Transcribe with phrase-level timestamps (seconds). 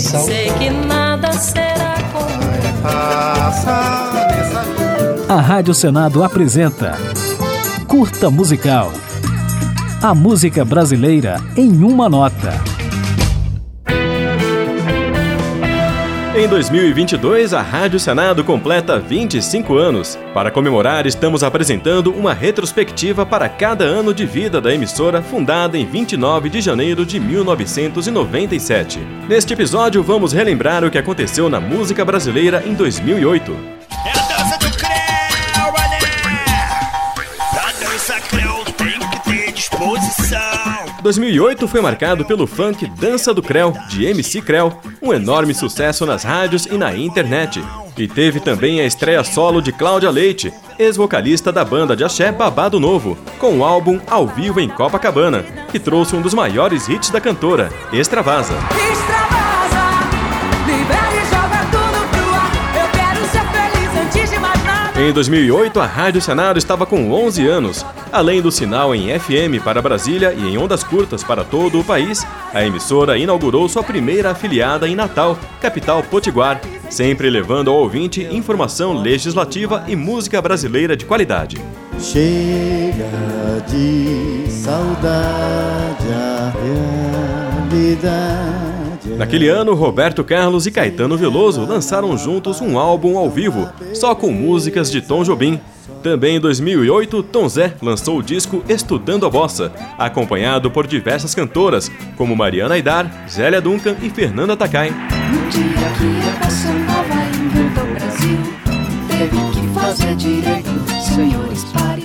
[0.00, 2.30] Sei que nada será como
[5.28, 6.96] A Rádio Senado apresenta
[7.86, 8.92] Curta Musical.
[10.02, 12.79] A música brasileira em uma nota.
[16.32, 20.16] Em 2022, a Rádio Senado completa 25 anos.
[20.32, 25.84] Para comemorar, estamos apresentando uma retrospectiva para cada ano de vida da emissora, fundada em
[25.84, 29.00] 29 de janeiro de 1997.
[29.28, 33.79] Neste episódio, vamos relembrar o que aconteceu na música brasileira em 2008.
[39.80, 40.40] Disposição.
[41.02, 46.22] 2008 foi marcado pelo funk Dança do Creu, de MC Creu, um enorme sucesso nas
[46.22, 47.62] rádios e na internet.
[47.96, 52.78] E teve também a estreia solo de Cláudia Leite, ex-vocalista da banda de axé Babado
[52.78, 57.20] Novo, com o álbum Ao Vivo em Copacabana, que trouxe um dos maiores hits da
[57.20, 58.54] cantora, Extravasa.
[58.54, 59.19] Extravasa,
[65.00, 67.86] Em 2008, a Rádio Senado estava com 11 anos.
[68.12, 72.22] Além do sinal em FM para Brasília e em ondas curtas para todo o país,
[72.52, 78.92] a emissora inaugurou sua primeira afiliada em Natal, capital Potiguar, sempre levando ao ouvinte informação
[78.92, 81.56] legislativa e música brasileira de qualidade.
[81.98, 86.52] Chega de saudade a
[87.70, 88.69] realidade.
[89.20, 94.32] Naquele ano, Roberto Carlos e Caetano Veloso lançaram juntos um álbum ao vivo, só com
[94.32, 95.60] músicas de Tom Jobim.
[96.02, 101.92] Também em 2008, Tom Zé lançou o disco Estudando a Bossa, acompanhado por diversas cantoras,
[102.16, 104.88] como Mariana Aidar, Zélia Duncan e Fernanda Takai.
[104.88, 105.50] No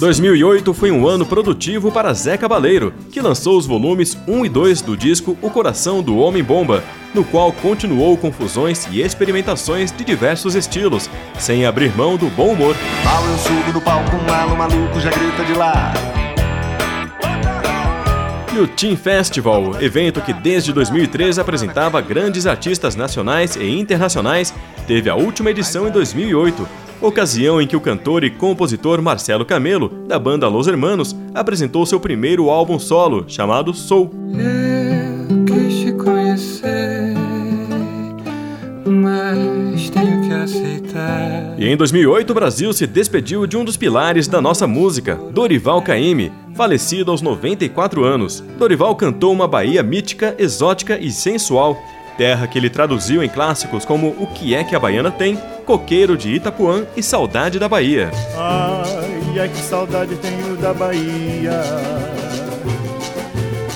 [0.00, 4.80] 2008 foi um ano produtivo para Zé Cabaleiro, que lançou os volumes 1 e 2
[4.80, 6.82] do disco O Coração do Homem Bomba,
[7.14, 12.52] no qual continuou com fusões e experimentações de diversos estilos, sem abrir mão do bom
[12.52, 12.74] humor.
[13.04, 15.92] Mal eu subo palco, um malo maluco já grita de lá.
[18.54, 24.52] E o Team Festival, evento que desde 2003 apresentava grandes artistas nacionais e internacionais,
[24.86, 26.66] teve a última edição em 2008,
[27.00, 31.98] ocasião em que o cantor e compositor Marcelo Camelo, da banda Los Hermanos, apresentou seu
[31.98, 34.10] primeiro álbum solo, chamado Soul.
[34.34, 37.14] Eu quis te conhecer,
[38.84, 41.54] mas tenho que aceitar.
[41.58, 45.82] E em 2008, o Brasil se despediu de um dos pilares da nossa música, Dorival
[45.82, 48.42] Caymmi, falecido aos 94 anos.
[48.58, 51.76] Dorival cantou uma Bahia mítica, exótica e sensual,
[52.20, 56.18] terra que ele traduziu em clássicos como O que é que a Baiana tem, Coqueiro
[56.18, 58.10] de Itapuã e Saudade da Bahia.
[58.36, 61.62] Ai, ai, que saudade tenho da Bahia.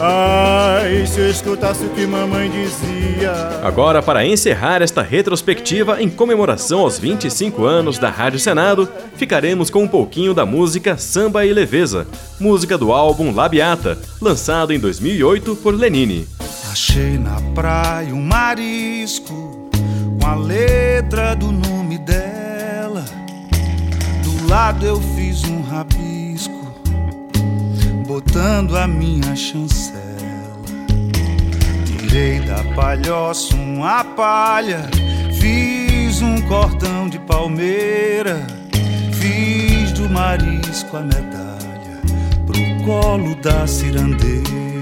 [0.00, 3.30] Ai, se eu escutasse o que mamãe dizia.
[3.62, 9.84] Agora, para encerrar esta retrospectiva em comemoração aos 25 anos da Rádio Senado, ficaremos com
[9.84, 12.08] um pouquinho da música Samba e Leveza,
[12.40, 16.26] música do álbum Labiata, lançado em 2008 por Lenine.
[16.72, 19.68] Achei na praia um marisco
[20.18, 23.04] com a letra do nome dela.
[24.24, 26.72] Do lado eu fiz um rabisco,
[28.06, 30.00] botando a minha chancela.
[31.84, 34.88] Tirei da palhoça uma palha,
[35.38, 38.46] fiz um cordão de palmeira,
[39.12, 42.00] fiz do marisco a medalha
[42.46, 44.81] pro colo da cirandeira.